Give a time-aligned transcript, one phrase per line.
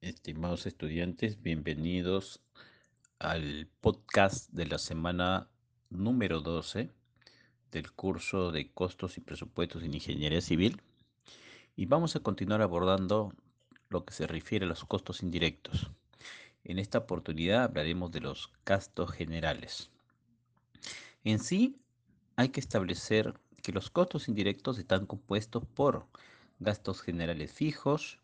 [0.00, 2.40] estimados estudiantes, bienvenidos
[3.18, 5.48] al podcast de la semana
[5.90, 6.90] número 12
[7.72, 10.80] del curso de costos y presupuestos en ingeniería civil.
[11.74, 13.32] Y vamos a continuar abordando
[13.88, 15.90] lo que se refiere a los costos indirectos.
[16.62, 19.90] En esta oportunidad hablaremos de los gastos generales.
[21.24, 21.76] En sí,
[22.36, 26.06] hay que establecer que los costos indirectos están compuestos por
[26.60, 28.20] gastos generales fijos,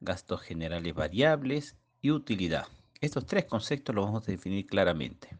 [0.00, 2.66] gastos generales variables y utilidad.
[3.00, 5.36] Estos tres conceptos los vamos a definir claramente.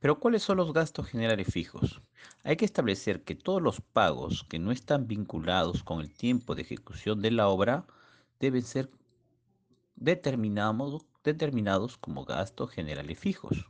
[0.00, 2.00] Pero ¿cuáles son los gastos generales fijos?
[2.42, 6.62] Hay que establecer que todos los pagos que no están vinculados con el tiempo de
[6.62, 7.84] ejecución de la obra
[8.38, 8.90] deben ser
[9.96, 13.66] determinados, como gastos generales fijos.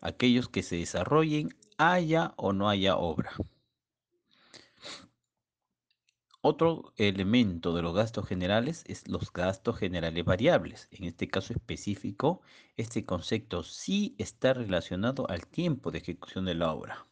[0.00, 3.32] Aquellos que se desarrollen haya o no haya obra.
[6.40, 10.86] Otro elemento de los gastos generales es los gastos generales variables.
[10.92, 12.42] En este caso específico,
[12.76, 17.08] este concepto sí está relacionado al tiempo de ejecución de la obra.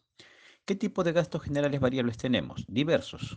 [0.64, 2.66] ¿Qué tipo de gastos generales variables tenemos?
[2.68, 3.36] Diversos.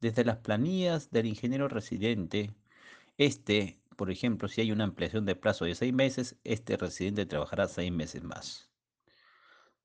[0.00, 2.52] Desde las planillas del ingeniero residente,
[3.16, 7.68] este, por ejemplo, si hay una ampliación de plazo de seis meses, este residente trabajará
[7.68, 8.70] seis meses más.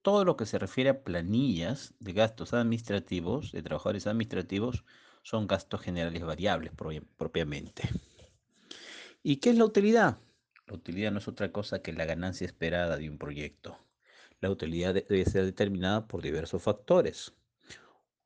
[0.01, 4.83] Todo lo que se refiere a planillas de gastos administrativos, de trabajadores administrativos,
[5.23, 6.71] son gastos generales variables
[7.17, 7.89] propiamente.
[9.23, 10.19] ¿Y qué es la utilidad?
[10.67, 13.77] La utilidad no es otra cosa que la ganancia esperada de un proyecto.
[14.41, 17.33] La utilidad debe ser determinada por diversos factores.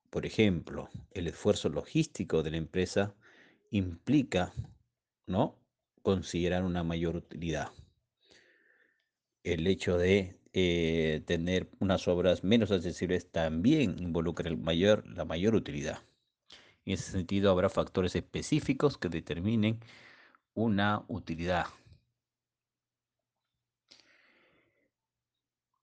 [0.10, 3.14] Por ejemplo, el esfuerzo logístico de la empresa
[3.70, 4.52] implica
[5.28, 5.60] ¿no?
[6.02, 7.70] considerar una mayor utilidad.
[9.44, 15.54] El hecho de eh, tener unas obras menos accesibles también involucra el mayor, la mayor
[15.54, 16.00] utilidad.
[16.88, 19.82] En ese sentido, habrá factores específicos que determinen
[20.54, 21.66] una utilidad.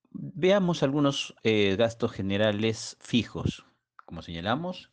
[0.09, 3.67] Veamos algunos eh, gastos generales fijos.
[4.07, 4.91] Como señalamos,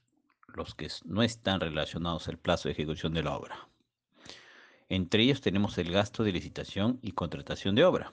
[0.49, 3.69] los que no están relacionados al plazo de ejecución de la obra.
[4.89, 8.11] Entre ellos tenemos el gasto de licitación y contratación de obra.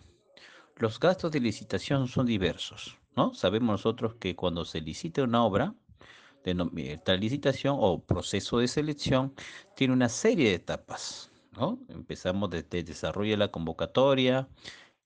[0.76, 3.34] Los gastos de licitación son diversos, ¿no?
[3.34, 5.74] Sabemos nosotros que cuando se licita una obra,
[6.44, 9.34] esta licitación o proceso de selección
[9.76, 11.30] tiene una serie de etapas.
[11.52, 11.78] ¿no?
[11.88, 14.48] Empezamos desde el desarrollo de la convocatoria,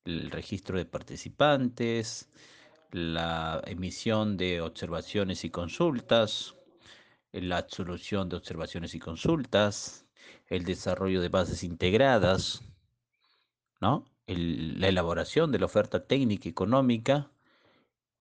[0.04, 2.28] el registro de participantes,
[2.90, 6.54] la emisión de observaciones y consultas,
[7.32, 10.06] la absolución de observaciones y consultas,
[10.48, 12.62] el desarrollo de bases integradas,
[13.80, 14.04] ¿no?
[14.26, 17.31] la elaboración de la oferta técnica y económica,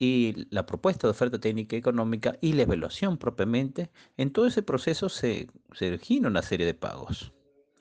[0.04, 5.10] y la propuesta de oferta técnica económica y la evaluación propiamente, en todo ese proceso
[5.10, 7.32] se, se una serie de pagos.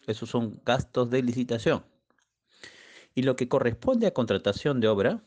[0.06, 1.82] Esos son gastos de licitación.
[3.14, 5.22] Y lo que corresponde a contratación de obra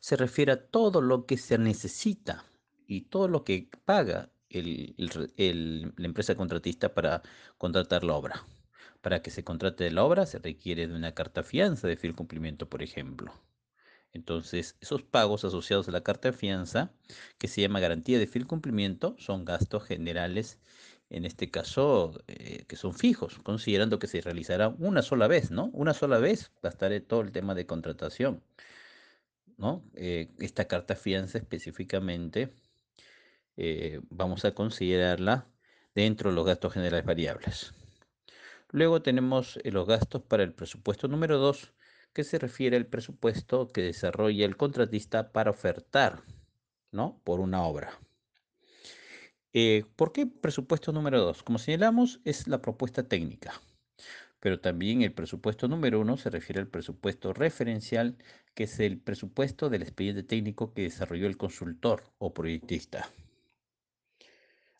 [0.00, 2.44] se refiere a todo lo que se necesita
[2.88, 7.22] y todo lo que paga la empresa contratista para
[7.56, 8.44] contratar la obra.
[9.00, 12.68] Para que se contrate la obra se requiere de una carta fianza de fiel cumplimiento,
[12.68, 13.32] por ejemplo.
[14.12, 16.92] Entonces, esos pagos asociados a la carta de fianza,
[17.38, 20.58] que se llama garantía de fiel cumplimiento, son gastos generales,
[21.10, 25.66] en este caso, eh, que son fijos, considerando que se realizará una sola vez, ¿no?
[25.72, 28.42] Una sola vez bastaré todo el tema de contratación,
[29.56, 29.84] ¿no?
[29.94, 32.52] Eh, esta carta fianza específicamente
[33.56, 35.46] eh, vamos a considerarla
[35.94, 37.74] dentro de los gastos generales variables.
[38.70, 41.74] Luego tenemos los gastos para el presupuesto número 2,
[42.12, 46.22] que se refiere al presupuesto que desarrolla el contratista para ofertar
[46.92, 47.20] ¿no?
[47.24, 47.98] por una obra.
[49.52, 51.42] Eh, ¿Por qué presupuesto número 2?
[51.42, 53.60] Como señalamos, es la propuesta técnica,
[54.40, 58.16] pero también el presupuesto número 1 se refiere al presupuesto referencial,
[58.54, 63.08] que es el presupuesto del expediente técnico que desarrolló el consultor o proyectista.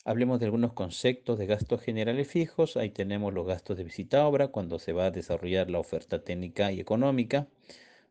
[0.09, 2.77] Hablemos de algunos conceptos de gastos generales fijos.
[2.77, 6.23] Ahí tenemos los gastos de visita a obra cuando se va a desarrollar la oferta
[6.23, 7.45] técnica y económica.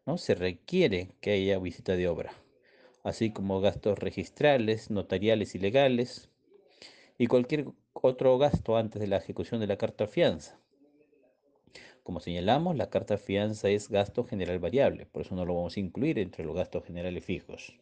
[0.06, 0.17] ¿no?
[0.17, 2.33] Se requiere que haya visita de obra,
[3.03, 6.29] así como gastos registrales, notariales y legales
[7.19, 10.56] y cualquier otro gasto antes de la ejecución de la carta fianza.
[12.05, 15.81] Como señalamos, la carta fianza es gasto general variable, por eso no lo vamos a
[15.81, 17.77] incluir entre los gastos generales fijos.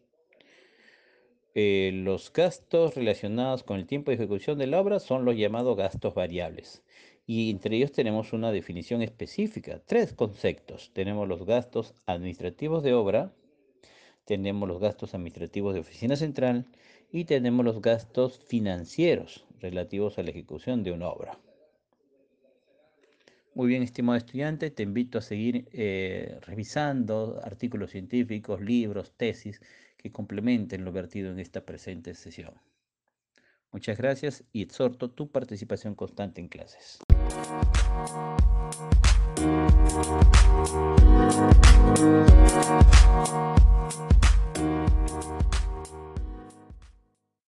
[1.59, 5.75] Eh, los gastos relacionados con el tiempo de ejecución de la obra son los llamados
[5.75, 6.83] gastos variables.
[7.27, 10.91] Y entre ellos tenemos una definición específica, tres conceptos.
[10.93, 13.33] Tenemos los gastos administrativos de obra,
[14.27, 16.67] tenemos los gastos administrativos de oficina central
[17.11, 21.39] y tenemos los gastos financieros relativos a la ejecución de una obra.
[23.55, 29.63] Muy bien, estimado estudiante, te invito a seguir eh, revisando artículos científicos, libros, tesis
[30.07, 32.55] que complementen lo vertido en esta presente sesión.
[33.73, 37.01] Muchas gracias y exhorto tu participación constante en clases.